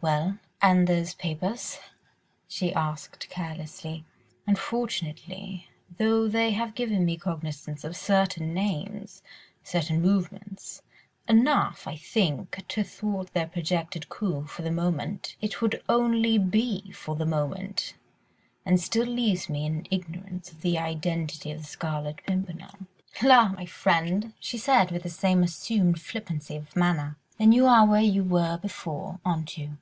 "Well? 0.00 0.38
And 0.62 0.86
those 0.86 1.14
papers?" 1.14 1.78
she 2.46 2.72
asked 2.74 3.28
carelessly. 3.30 4.04
"Unfortunately, 4.46 5.68
though 5.96 6.28
they 6.28 6.52
have 6.52 6.76
given 6.76 7.04
me 7.06 7.16
cognisance 7.16 7.82
of 7.82 7.96
certain 7.96 8.52
names... 8.54 9.22
certain 9.64 10.00
movements... 10.00 10.82
enough, 11.26 11.88
I 11.88 11.96
think, 11.96 12.62
to 12.68 12.84
thwart 12.84 13.32
their 13.32 13.48
projected 13.48 14.08
coup 14.10 14.44
for 14.46 14.62
the 14.62 14.70
moment, 14.70 15.34
it 15.40 15.60
would 15.62 15.82
only 15.88 16.38
be 16.38 16.92
for 16.92 17.16
the 17.16 17.26
moment, 17.26 17.94
and 18.64 18.78
still 18.80 19.06
leaves 19.06 19.48
me 19.48 19.66
in 19.66 19.86
ignorance 19.90 20.52
of 20.52 20.60
the 20.60 20.78
identity 20.78 21.50
of 21.50 21.58
the 21.60 21.64
Scarlet 21.66 22.18
Pimpernel." 22.26 22.86
"La! 23.22 23.48
my 23.48 23.64
friend," 23.66 24.34
she 24.38 24.58
said, 24.58 24.90
with 24.92 25.02
the 25.02 25.08
same 25.10 25.42
assumed 25.42 26.00
flippancy 26.00 26.54
of 26.54 26.76
manner, 26.76 27.16
"then 27.38 27.50
you 27.52 27.66
are 27.66 27.86
where 27.86 28.00
you 28.02 28.22
were 28.22 28.58
before, 28.58 29.18
aren't 29.24 29.58
you? 29.58 29.76